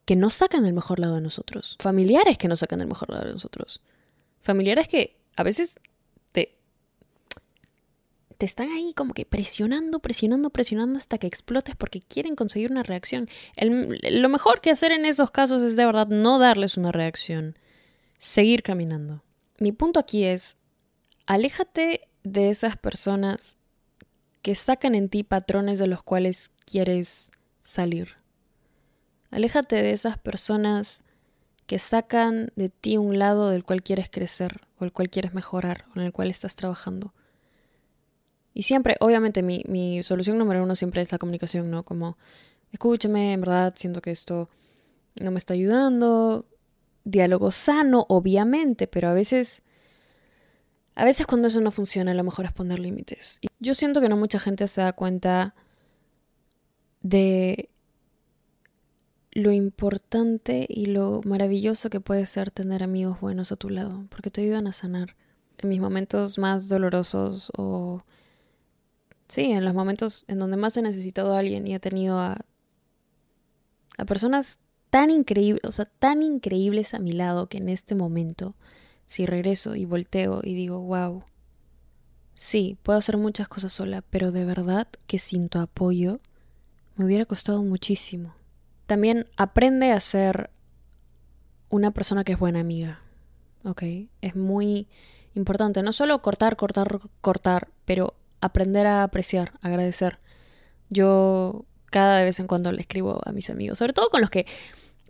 que 0.05 0.17
no 0.17 0.29
sacan 0.31 0.67
el 0.67 0.73
mejor 0.73 0.99
lado 0.99 1.15
de 1.15 1.21
nosotros. 1.21 1.77
Familiares 1.79 2.37
que 2.37 2.49
no 2.49 2.57
sacan 2.57 2.81
el 2.81 2.89
mejor 2.89 3.11
lado 3.11 3.27
de 3.27 3.33
nosotros. 3.33 3.81
Familiares 4.41 4.89
que 4.89 5.21
a 5.37 5.45
veces 5.45 5.79
te, 6.33 6.59
te 8.37 8.45
están 8.45 8.71
ahí 8.71 8.93
como 8.95 9.15
que 9.15 9.25
presionando, 9.25 10.01
presionando, 10.01 10.51
presionando 10.51 10.99
hasta 10.99 11.19
que 11.19 11.29
explotes 11.29 11.77
porque 11.77 12.01
quieren 12.01 12.35
conseguir 12.35 12.73
una 12.73 12.83
reacción. 12.83 13.29
lo 13.57 14.29
mejor 14.29 14.61
que 14.61 14.71
hacer 14.71 14.91
en 14.91 15.05
esos 15.05 15.31
casos 15.31 15.63
es 15.63 15.77
de 15.77 15.87
verdad 15.87 16.09
no 16.09 16.41
darles 16.41 16.77
una 16.77 16.91
reacción. 16.91 17.57
Seguir 18.19 18.65
caminando. 18.65 19.23
Mi 19.61 19.71
punto 19.71 20.01
aquí 20.01 20.25
es, 20.25 20.57
aléjate 21.27 22.09
de 22.25 22.51
esas 22.51 22.77
personas 22.77 23.59
que 24.43 24.55
sacan 24.55 24.95
en 24.95 25.09
ti 25.09 25.23
patrones 25.23 25.79
de 25.79 25.87
los 25.87 26.03
cuales 26.03 26.51
quieres 26.65 27.31
salir. 27.61 28.17
Aléjate 29.31 29.77
de 29.77 29.93
esas 29.93 30.19
personas 30.19 31.03
que 31.67 31.79
sacan 31.79 32.51
de 32.57 32.69
ti 32.69 32.97
un 32.97 33.19
lado 33.19 33.51
del 33.51 33.65
cual 33.65 33.83
quieres 33.83 34.11
crecer 34.11 34.61
o 34.79 34.85
el 34.85 34.93
cual 34.93 35.09
quieres 35.09 35.35
mejorar 35.35 35.85
o 35.95 36.01
en 36.01 36.07
el 36.07 36.13
cual 36.13 36.31
estás 36.31 36.57
trabajando. 36.57 37.15
Y 38.55 38.65
siempre, 38.65 38.97
obviamente, 38.99 39.43
mi, 39.43 39.63
mi 39.69 40.03
solución 40.03 40.37
número 40.37 40.63
uno 40.63 40.75
siempre 40.75 41.01
es 41.01 41.13
la 41.13 41.19
comunicación, 41.19 41.71
¿no? 41.71 41.85
Como, 41.85 42.19
escúchame, 42.73 43.35
en 43.35 43.41
verdad, 43.41 43.73
siento 43.77 44.03
que 44.03 44.11
esto 44.11 44.49
no 45.21 45.31
me 45.31 45.39
está 45.39 45.55
ayudando. 45.55 46.47
Diálogo 47.05 47.53
sano, 47.53 48.05
obviamente, 48.09 48.89
pero 48.89 49.09
a 49.09 49.15
veces 49.15 49.63
a 51.01 51.05
veces 51.05 51.27
cuando 51.27 51.49
eso 51.49 51.63
no 51.63 51.71
funciona, 51.71 52.13
lo 52.13 52.25
mejor 52.25 52.45
es 52.45 52.53
poner 52.53 52.79
límites. 52.79 53.41
Yo 53.59 53.73
siento 53.73 54.03
que 54.03 54.11
no 54.11 54.19
mucha 54.19 54.39
gente 54.39 54.69
se 54.69 54.83
da 54.83 54.93
cuenta 54.93 55.55
de 57.01 57.71
lo 59.33 59.51
importante 59.51 60.67
y 60.69 60.87
lo 60.87 61.23
maravilloso 61.25 61.89
que 61.89 62.01
puede 62.01 62.27
ser 62.27 62.51
tener 62.51 62.83
amigos 62.83 63.19
buenos 63.19 63.51
a 63.51 63.57
tu 63.57 63.71
lado, 63.71 64.05
porque 64.11 64.31
te 64.31 64.43
ayudan 64.43 64.67
a 64.67 64.73
sanar 64.73 65.17
en 65.57 65.71
mis 65.71 65.81
momentos 65.81 66.37
más 66.37 66.69
dolorosos 66.69 67.51
o 67.57 68.05
sí, 69.27 69.53
en 69.53 69.65
los 69.65 69.73
momentos 69.73 70.27
en 70.29 70.39
donde 70.39 70.59
más 70.59 70.77
he 70.77 70.83
necesitado 70.83 71.35
a 71.35 71.39
alguien 71.39 71.67
y 71.67 71.75
he 71.75 71.81
tenido 71.81 72.19
a 72.19 72.45
a 73.97 74.05
personas 74.05 74.61
tan 74.91 75.09
increíbles, 75.09 75.63
o 75.65 75.73
sea, 75.73 75.87
tan 75.87 76.23
increíbles 76.23 76.93
a 76.93 76.99
mi 76.99 77.13
lado 77.13 77.49
que 77.49 77.57
en 77.57 77.71
este 77.71 77.95
momento 77.95 78.55
si 79.11 79.27
regreso 79.27 79.75
y 79.75 79.87
volteo 79.87 80.41
y 80.45 80.55
digo, 80.55 80.83
wow, 80.83 81.25
sí, 82.33 82.79
puedo 82.85 82.97
hacer 82.97 83.17
muchas 83.17 83.49
cosas 83.49 83.73
sola, 83.73 84.05
pero 84.09 84.31
de 84.31 84.45
verdad 84.45 84.87
que 85.09 85.19
sin 85.19 85.49
tu 85.49 85.59
apoyo 85.59 86.21
me 86.95 87.07
hubiera 87.07 87.25
costado 87.25 87.61
muchísimo. 87.65 88.37
También 88.87 89.27
aprende 89.37 89.91
a 89.91 89.99
ser 89.99 90.51
una 91.71 91.91
persona 91.91 92.23
que 92.23 92.35
es 92.35 92.39
buena 92.39 92.61
amiga, 92.61 93.01
¿ok? 93.65 93.83
Es 94.21 94.37
muy 94.37 94.87
importante, 95.35 95.83
no 95.83 95.91
solo 95.91 96.23
cortar, 96.23 96.55
cortar, 96.55 97.01
cortar, 97.21 97.67
pero 97.87 98.15
aprender 98.41 98.87
a 98.87 99.03
apreciar, 99.03 99.59
agradecer. 99.61 100.21
Yo 100.89 101.65
cada 101.87 102.23
vez 102.23 102.39
en 102.39 102.47
cuando 102.47 102.71
le 102.71 102.83
escribo 102.83 103.21
a 103.25 103.33
mis 103.33 103.51
amigos, 103.51 103.77
sobre 103.77 103.93
todo 103.93 104.09
con 104.09 104.21
los 104.21 104.31
que 104.31 104.47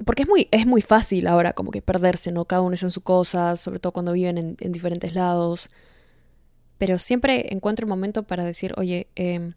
porque 0.05 0.23
es 0.23 0.29
muy, 0.29 0.49
es 0.51 0.67
muy 0.67 0.83
fácil 0.83 1.27
ahora 1.27 1.53
como 1.53 1.71
que 1.71 1.83
perderse, 1.83 2.33
¿no? 2.33 2.45
Cada 2.45 2.63
uno 2.63 2.75
es 2.75 2.83
en 2.83 2.91
su 2.91 3.03
cosa, 3.03 3.57
sobre 3.57 3.81
todo 3.81 3.93
cuando 3.93 4.13
viven 4.13 4.57
en, 4.59 4.73
diferentes 4.73 5.15
lados. 5.15 5.71
Pero 6.79 6.99
siempre 6.99 7.53
encuentro 7.53 7.85
un 7.87 7.91
momento 7.91 8.23
para 8.23 8.45
decir, 8.45 8.73
oye, 8.79 9.09
em, 9.15 9.53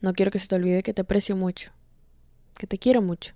no 0.00 0.12
quiero 0.12 0.30
que 0.30 0.38
se 0.38 0.46
te 0.46 0.54
olvide 0.54 0.82
que 0.82 0.94
te 0.94 1.02
aprecio 1.02 1.34
mucho, 1.34 1.72
que 2.54 2.66
te 2.68 2.78
quiero 2.78 3.02
mucho, 3.02 3.34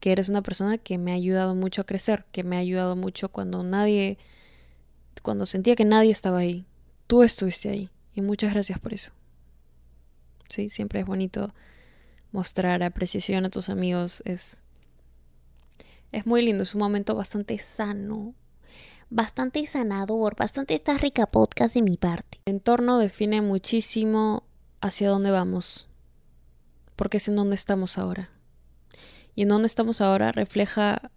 que 0.00 0.12
eres 0.12 0.28
una 0.28 0.42
persona 0.42 0.76
que 0.76 0.98
me 0.98 1.12
ha 1.12 1.14
ayudado 1.14 1.54
mucho 1.54 1.80
a 1.80 1.86
crecer, 1.86 2.26
que 2.32 2.42
me 2.42 2.56
ha 2.56 2.60
ayudado 2.60 2.96
mucho 2.96 3.30
cuando 3.30 3.62
nadie, 3.62 4.18
cuando 5.22 5.46
sentía 5.46 5.76
que 5.76 5.86
nadie 5.86 6.10
estaba 6.10 6.38
ahí. 6.38 6.66
Tú 7.06 7.22
estuviste 7.22 7.70
ahí 7.70 7.88
y 8.14 8.20
muchas 8.20 8.52
gracias 8.52 8.78
por 8.78 8.92
eso. 8.92 9.12
Sí, 10.50 10.68
siempre 10.68 11.00
es 11.00 11.06
bonito 11.06 11.54
mostrar 12.32 12.82
apreciación 12.82 13.46
a 13.46 13.50
tus 13.50 13.70
amigos, 13.70 14.22
es 14.26 14.62
es 16.12 16.26
muy 16.26 16.42
lindo, 16.42 16.62
es 16.62 16.74
un 16.74 16.80
momento 16.80 17.14
bastante 17.14 17.58
sano, 17.58 18.34
bastante 19.10 19.64
sanador, 19.66 20.36
bastante 20.36 20.74
esta 20.74 20.96
rica 20.98 21.26
podcast 21.26 21.74
de 21.74 21.82
mi 21.82 21.96
parte. 21.96 22.40
El 22.44 22.54
entorno 22.54 22.98
define 22.98 23.40
muchísimo 23.40 24.44
hacia 24.80 25.08
dónde 25.08 25.30
vamos, 25.30 25.88
porque 26.96 27.18
es 27.18 27.28
en 27.28 27.36
donde 27.36 27.54
estamos 27.54 27.98
ahora. 27.98 28.30
Y 29.34 29.42
en 29.42 29.48
donde 29.48 29.66
estamos 29.66 30.00
ahora 30.00 30.32
refleja 30.32 31.10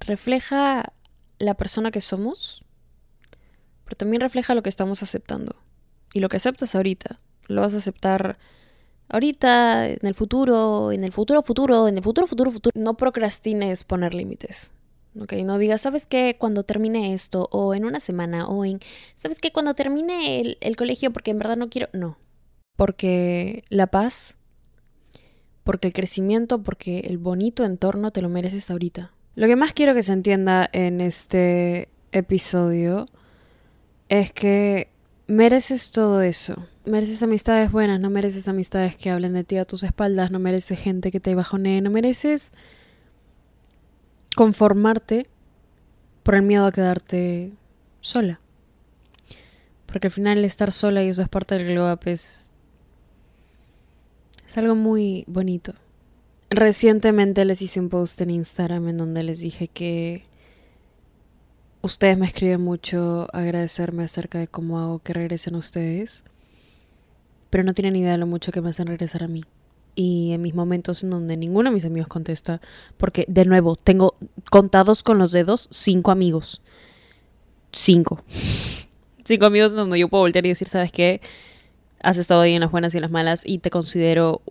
refleja 0.00 0.92
la 1.38 1.54
persona 1.54 1.90
que 1.90 2.00
somos, 2.00 2.64
pero 3.84 3.96
también 3.96 4.20
refleja 4.20 4.54
lo 4.54 4.62
que 4.62 4.68
estamos 4.68 5.02
aceptando. 5.02 5.56
Y 6.12 6.20
lo 6.20 6.28
que 6.28 6.36
aceptas 6.36 6.74
ahorita, 6.74 7.16
lo 7.48 7.60
vas 7.60 7.74
a 7.74 7.78
aceptar 7.78 8.38
ahorita, 9.08 9.88
en 9.88 10.06
el 10.06 10.14
futuro, 10.14 10.92
en 10.92 11.02
el 11.02 11.12
futuro, 11.12 11.42
futuro, 11.42 11.88
en 11.88 11.96
el 11.96 12.02
futuro, 12.02 12.26
futuro, 12.26 12.50
futuro. 12.50 12.72
No 12.80 12.96
procrastines 12.96 13.84
poner 13.84 14.14
límites. 14.14 14.72
¿ok? 15.20 15.32
No 15.44 15.58
digas, 15.58 15.82
¿sabes 15.82 16.06
qué? 16.06 16.36
Cuando 16.38 16.64
termine 16.64 17.14
esto, 17.14 17.48
o 17.50 17.74
en 17.74 17.84
una 17.84 18.00
semana, 18.00 18.46
o 18.46 18.64
en, 18.64 18.80
¿sabes 19.14 19.40
qué? 19.40 19.52
Cuando 19.52 19.74
termine 19.74 20.40
el, 20.40 20.58
el 20.60 20.76
colegio, 20.76 21.12
porque 21.12 21.30
en 21.30 21.38
verdad 21.38 21.56
no 21.56 21.68
quiero. 21.68 21.88
No. 21.92 22.18
Porque 22.76 23.62
la 23.68 23.86
paz, 23.86 24.38
porque 25.62 25.88
el 25.88 25.94
crecimiento, 25.94 26.62
porque 26.62 27.00
el 27.00 27.18
bonito 27.18 27.64
entorno 27.64 28.10
te 28.10 28.22
lo 28.22 28.28
mereces 28.28 28.70
ahorita. 28.70 29.12
Lo 29.36 29.46
que 29.46 29.56
más 29.56 29.72
quiero 29.72 29.94
que 29.94 30.02
se 30.02 30.12
entienda 30.12 30.68
en 30.72 31.00
este 31.00 31.88
episodio 32.12 33.06
es 34.08 34.32
que 34.32 34.88
mereces 35.26 35.90
todo 35.90 36.22
eso 36.22 36.66
mereces 36.84 37.22
amistades 37.22 37.72
buenas, 37.72 38.00
no 38.00 38.10
mereces 38.10 38.48
amistades 38.48 38.96
que 38.96 39.10
hablen 39.10 39.32
de 39.32 39.44
ti 39.44 39.56
a 39.56 39.64
tus 39.64 39.82
espaldas, 39.82 40.30
no 40.30 40.38
mereces 40.38 40.78
gente 40.78 41.10
que 41.10 41.20
te 41.20 41.34
bajonee, 41.34 41.80
no 41.80 41.90
mereces 41.90 42.52
conformarte 44.36 45.26
por 46.22 46.34
el 46.34 46.42
miedo 46.42 46.66
a 46.66 46.72
quedarte 46.72 47.52
sola. 48.00 48.40
Porque 49.86 50.08
al 50.08 50.12
final 50.12 50.44
estar 50.44 50.72
sola 50.72 51.02
y 51.04 51.08
eso 51.08 51.22
es 51.22 51.28
parte 51.28 51.56
del 51.56 51.68
glow 51.68 51.92
up 51.92 52.00
es, 52.06 52.50
es 54.46 54.58
algo 54.58 54.74
muy 54.74 55.24
bonito. 55.26 55.74
Recientemente 56.50 57.44
les 57.44 57.62
hice 57.62 57.80
un 57.80 57.88
post 57.88 58.20
en 58.20 58.30
Instagram 58.30 58.88
en 58.88 58.98
donde 58.98 59.22
les 59.22 59.38
dije 59.38 59.68
que 59.68 60.24
ustedes 61.84 62.18
me 62.18 62.26
escriben 62.26 62.60
mucho 62.60 63.28
agradecerme 63.32 64.04
acerca 64.04 64.38
de 64.38 64.48
cómo 64.48 64.78
hago 64.78 64.98
que 64.98 65.12
regresen 65.12 65.56
ustedes 65.56 66.24
pero 67.54 67.62
no 67.62 67.72
tienen 67.72 67.94
idea 67.94 68.10
de 68.10 68.18
lo 68.18 68.26
mucho 68.26 68.50
que 68.50 68.60
me 68.60 68.70
hacen 68.70 68.88
regresar 68.88 69.22
a 69.22 69.28
mí. 69.28 69.44
Y 69.94 70.32
en 70.32 70.42
mis 70.42 70.56
momentos 70.56 71.04
en 71.04 71.10
donde 71.10 71.36
ninguno 71.36 71.70
de 71.70 71.74
mis 71.74 71.84
amigos 71.84 72.08
contesta, 72.08 72.60
porque 72.96 73.26
de 73.28 73.44
nuevo, 73.44 73.76
tengo 73.76 74.16
contados 74.50 75.04
con 75.04 75.18
los 75.18 75.30
dedos 75.30 75.68
cinco 75.70 76.10
amigos. 76.10 76.62
Cinco. 77.70 78.20
cinco 79.24 79.46
amigos 79.46 79.70
donde 79.70 80.00
yo 80.00 80.08
puedo 80.08 80.24
voltear 80.24 80.44
y 80.46 80.48
decir, 80.48 80.68
¿sabes 80.68 80.90
qué? 80.90 81.20
Has 82.02 82.18
estado 82.18 82.40
ahí 82.40 82.54
en 82.54 82.60
las 82.60 82.72
buenas 82.72 82.92
y 82.92 82.98
en 82.98 83.02
las 83.02 83.12
malas 83.12 83.42
y 83.46 83.58
te 83.58 83.70
considero 83.70 84.42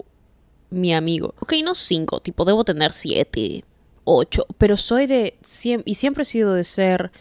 mi 0.70 0.94
amigo. 0.94 1.36
Ok, 1.42 1.56
no 1.62 1.75
cinco, 1.75 2.22
tipo, 2.22 2.46
debo 2.46 2.63
tener 2.63 2.94
siete, 2.94 3.66
ocho, 4.03 4.45
pero 4.57 4.77
soy 4.77 5.07
de... 5.07 5.38
Y 5.86 5.95
siempre 5.95 6.24
he 6.24 6.25
sido 6.25 6.53
de 6.53 6.63
ser... 6.63 7.12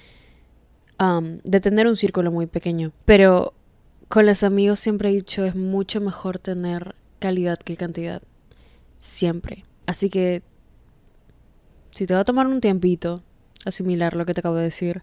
de 0.98 1.60
tener 1.60 1.86
un 1.86 1.96
círculo 1.96 2.30
muy 2.30 2.46
pequeño. 2.46 2.92
Pero 3.04 3.54
con 4.08 4.26
los 4.26 4.42
amigos 4.42 4.78
siempre 4.78 5.08
he 5.08 5.12
dicho 5.12 5.44
es 5.44 5.54
mucho 5.54 6.00
mejor 6.00 6.38
tener 6.38 6.94
calidad 7.18 7.58
que 7.58 7.76
cantidad. 7.76 8.22
Siempre. 8.98 9.64
Así 9.86 10.10
que 10.10 10.42
si 11.90 12.06
te 12.06 12.14
va 12.14 12.20
a 12.20 12.24
tomar 12.24 12.46
un 12.46 12.60
tiempito 12.60 13.22
asimilar 13.64 14.16
lo 14.16 14.26
que 14.26 14.34
te 14.34 14.40
acabo 14.40 14.56
de 14.56 14.64
decir, 14.64 15.02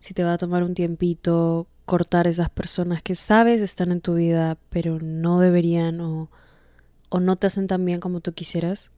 si 0.00 0.14
te 0.14 0.24
va 0.24 0.34
a 0.34 0.38
tomar 0.38 0.62
un 0.62 0.74
tiempito 0.74 1.66
cortar 1.84 2.26
esas 2.26 2.50
personas 2.50 3.02
que 3.02 3.14
sabes 3.14 3.62
están 3.62 3.92
en 3.92 4.00
tu 4.00 4.14
vida 4.14 4.58
pero 4.68 4.98
no 5.00 5.40
deberían 5.40 6.00
o, 6.00 6.30
o 7.08 7.20
no 7.20 7.36
te 7.36 7.46
hacen 7.46 7.66
tan 7.66 7.84
bien 7.84 7.98
como 7.98 8.20
tú 8.20 8.32
quisieras, 8.34 8.92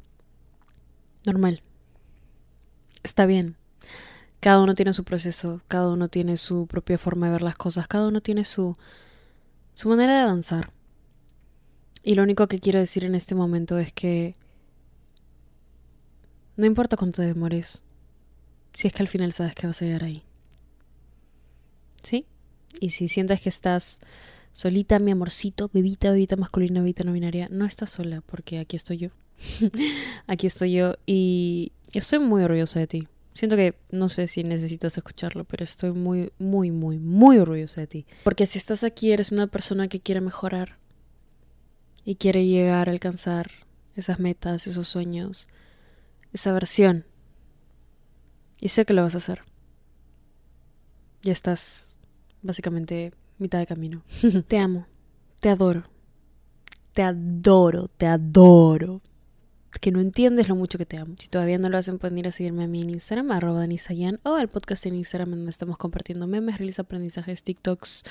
normal. 1.25 1.63
Está 3.03 3.27
bien. 3.27 3.57
Cada 4.41 4.61
uno 4.61 4.75
tiene 4.75 4.93
su 4.93 5.05
proceso, 5.05 5.61
cada 5.69 5.89
uno 5.89 6.09
tiene 6.09 6.37
su 6.37 6.67
propia 6.67 6.99
forma 6.99 7.27
de 7.27 7.33
ver 7.33 7.43
las 7.43 7.57
cosas, 7.57 7.87
cada 7.87 8.09
uno 8.09 8.21
tiene 8.21 8.45
su, 8.45 8.77
su 9.75 9.89
manera 9.89 10.15
de 10.15 10.21
avanzar. 10.21 10.71
Y 12.03 12.15
lo 12.15 12.23
único 12.23 12.49
que 12.49 12.61
quiero 12.61 12.79
decir 12.79 13.05
en 13.05 13.15
este 13.15 13.35
momento 13.35 13.79
es 13.79 13.93
que 13.93 14.35
no 16.57 16.67
importa 16.67 16.97
cuánto 16.97 17.21
demores, 17.23 17.85
si 18.73 18.89
es 18.89 18.95
que 18.95 19.03
al 19.03 19.09
final 19.09 19.33
sabes 19.33 19.55
que 19.55 19.67
vas 19.67 19.81
a 19.83 19.85
llegar 19.85 20.05
ahí. 20.05 20.23
¿Sí? 22.03 22.25
Y 22.81 22.91
si 22.91 23.09
sientes 23.09 23.41
que 23.41 23.51
estás 23.51 24.01
solita, 24.53 24.99
mi 24.99 25.11
amorcito, 25.11 25.71
bebita, 25.73 26.11
bebita 26.11 26.37
masculina, 26.37 26.81
bebita 26.81 27.05
no 27.05 27.13
binaria, 27.13 27.49
no 27.51 27.65
estás 27.65 27.91
sola, 27.91 28.23
porque 28.23 28.59
aquí 28.59 28.77
estoy 28.77 28.97
yo. 28.97 29.09
aquí 30.27 30.47
estoy 30.47 30.73
yo 30.73 30.95
y 31.07 31.73
estoy 31.99 32.19
muy 32.19 32.43
orgullosa 32.43 32.81
de 32.81 32.87
ti. 32.87 33.09
Siento 33.33 33.57
que 33.57 33.75
no 33.91 34.09
sé 34.09 34.27
si 34.27 34.43
necesitas 34.43 34.97
escucharlo, 34.97 35.45
pero 35.45 35.65
estoy 35.65 35.93
muy, 35.93 36.33
muy, 36.39 36.71
muy, 36.71 36.99
muy 36.99 37.39
orgullosa 37.39 37.81
de 37.81 37.87
ti. 37.87 38.07
Porque 38.25 38.47
si 38.47 38.59
estás 38.59 38.85
aquí, 38.85 39.13
eres 39.13 39.33
una 39.33 39.47
persona 39.47 39.89
que 39.89 40.01
quiere 40.01 40.21
mejorar 40.21 40.79
y 42.05 42.17
quiere 42.17 42.47
llegar 42.47 42.89
a 42.89 42.93
alcanzar 42.93 43.51
esas 43.95 44.19
metas, 44.19 44.67
esos 44.67 44.89
sueños, 44.89 45.49
esa 46.33 46.53
versión. 46.53 47.05
Y 48.61 48.69
sé 48.69 48.85
que 48.85 48.95
lo 48.95 49.03
vas 49.03 49.15
a 49.15 49.19
hacer. 49.19 49.43
Ya 51.23 51.33
estás 51.33 51.97
básicamente 52.43 53.13
mitad 53.39 53.59
de 53.59 53.67
camino. 53.67 54.03
te 54.49 54.59
amo, 54.59 54.87
te 55.39 55.49
adoro, 55.49 55.85
te 56.93 57.03
adoro, 57.03 57.89
te 57.89 58.07
adoro 58.07 59.01
que 59.79 59.93
no 59.93 60.01
entiendes 60.01 60.49
lo 60.49 60.57
mucho 60.57 60.79
que 60.79 60.87
te 60.87 60.99
amo. 60.99 61.15
Si 61.19 61.29
todavía 61.29 61.59
no 61.59 61.69
lo 61.69 61.79
hacen, 61.79 61.99
pueden 61.99 62.19
ir 62.19 62.27
a 62.27 62.33
seguirme 62.33 62.65
a 62.65 62.67
mí 62.67 62.83
en 62.83 62.91
Instagram, 62.91 63.31
arroba 63.31 63.61
Danisayan, 63.61 64.19
o 64.25 64.35
al 64.35 64.49
podcast 64.49 64.87
en 64.87 64.97
Instagram 64.97 65.31
donde 65.31 65.51
estamos 65.51 65.79
compartiendo 65.79 66.27
memes, 66.27 66.59
reels, 66.59 66.79
aprendizajes, 66.79 67.45
TikToks, 67.45 68.03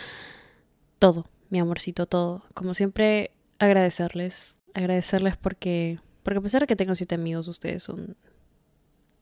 todo, 1.00 1.26
mi 1.50 1.60
amorcito, 1.60 2.06
todo. 2.06 2.44
Como 2.54 2.74
siempre, 2.74 3.32
agradecerles, 3.58 4.58
agradecerles 4.74 5.36
porque, 5.38 6.00
porque 6.24 6.40
a 6.40 6.42
pesar 6.42 6.62
de 6.62 6.68
que 6.68 6.76
tengo 6.76 6.96
siete 6.96 7.16
amigos, 7.16 7.48
ustedes 7.48 7.84
son, 7.84 8.16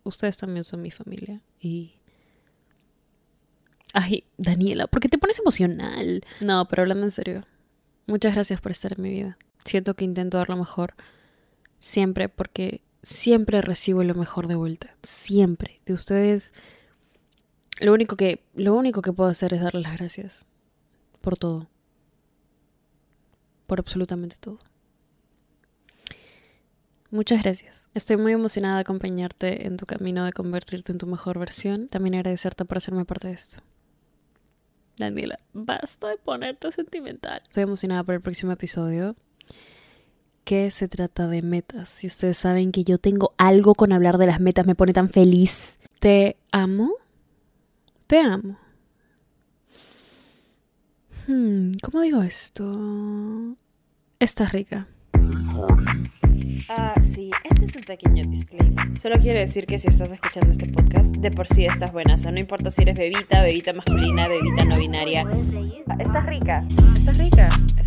ustedes 0.04 0.38
también 0.38 0.64
son 0.64 0.82
mi 0.82 0.92
familia 0.92 1.42
y... 1.60 1.94
Ay, 3.94 4.26
Daniela, 4.38 4.86
¿por 4.86 5.02
qué 5.02 5.10
te 5.10 5.18
pones 5.18 5.40
emocional? 5.40 6.22
No, 6.42 6.68
pero 6.68 6.84
hablando 6.84 7.06
en 7.06 7.12
serio, 7.12 7.46
muchas 8.06 8.36
gracias 8.36 8.62
por 8.62 8.72
estar 8.72 8.94
en 8.94 9.02
mi 9.02 9.10
vida. 9.10 9.38
Siento 9.64 9.96
que 9.96 10.06
intento 10.06 10.38
dar 10.38 10.50
lo 10.50 10.58
mejor 10.58 10.94
siempre, 11.80 12.30
porque 12.30 12.82
siempre 13.02 13.62
recibo 13.62 14.04
lo 14.04 14.16
mejor 14.16 14.48
de 14.48 14.56
vuelta. 14.56 14.96
Siempre. 15.04 15.82
De 15.86 15.94
ustedes. 15.94 16.54
Lo 17.80 17.94
único 17.94 18.16
que, 18.16 18.44
lo 18.56 18.74
único 18.74 19.02
que 19.02 19.14
puedo 19.14 19.30
hacer 19.30 19.54
es 19.54 19.62
darles 19.62 19.84
las 19.84 19.98
gracias. 19.98 20.46
Por 21.22 21.38
todo. 21.38 21.68
Por 23.68 23.80
absolutamente 23.80 24.36
todo. 24.40 24.60
Muchas 27.10 27.42
gracias. 27.42 27.88
Estoy 27.94 28.18
muy 28.18 28.34
emocionada 28.34 28.76
de 28.76 28.82
acompañarte 28.82 29.66
en 29.66 29.78
tu 29.78 29.86
camino 29.86 30.26
de 30.26 30.34
convertirte 30.34 30.92
en 30.92 30.98
tu 30.98 31.08
mejor 31.08 31.40
versión. 31.40 31.88
También 31.88 32.16
agradecerte 32.16 32.66
por 32.66 32.78
hacerme 32.78 33.06
parte 33.06 33.30
de 33.30 33.34
esto. 33.34 33.62
Daniela, 34.98 35.38
basta 35.54 36.10
de 36.10 36.18
ponerte 36.18 36.72
sentimental. 36.72 37.42
Estoy 37.44 37.64
emocionada 37.64 38.04
por 38.04 38.16
el 38.16 38.22
próximo 38.22 38.52
episodio 38.52 39.16
que 40.48 40.72
se 40.72 40.88
trata 40.88 41.28
de 41.28 41.42
metas. 41.42 41.90
Si 41.90 42.08
ustedes 42.08 42.38
saben 42.38 42.72
que 42.72 42.86
yo 42.86 42.98
tengo 42.98 43.34
algo 43.38 43.76
con 43.76 43.92
hablar 43.92 44.18
de 44.18 44.28
las 44.28 44.40
metas, 44.40 44.66
me 44.66 44.76
pone 44.76 44.94
tan 44.94 45.10
feliz. 45.10 45.78
Te 46.00 46.38
amo. 46.54 46.94
Te 48.08 48.22
amo. 48.22 48.58
Hmm, 51.28 51.74
¿Cómo 51.84 52.00
digo 52.00 52.22
esto? 52.22 53.58
Estás 54.20 54.54
rica. 54.54 54.88
Ah, 56.70 56.96
sí, 57.02 57.30
este 57.44 57.66
es 57.66 57.76
un 57.76 57.84
pequeño 57.84 58.24
disclaimer. 58.30 58.98
Solo 59.02 59.18
quiero 59.18 59.40
decir 59.40 59.66
que 59.66 59.78
si 59.78 59.90
estás 59.90 60.10
escuchando 60.10 60.50
este 60.50 60.68
podcast, 60.68 61.14
de 61.18 61.30
por 61.30 61.48
sí 61.48 61.66
estás 61.66 61.92
buena. 61.92 62.14
O 62.14 62.18
sea, 62.18 62.32
no 62.32 62.40
importa 62.40 62.72
si 62.72 62.84
eres 62.84 62.98
bebita, 62.98 63.42
bebita 63.42 63.74
masculina, 63.74 64.30
bebita 64.30 64.64
no 64.64 64.78
binaria. 64.78 65.26
Estás 66.00 66.26
rica. 66.26 66.66
Estás 66.70 67.18
rica. 67.18 67.48
Estás 67.48 67.86
rica. 67.86 67.87